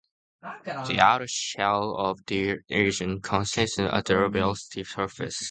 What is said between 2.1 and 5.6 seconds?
that region constitutes a zero-velocity surface.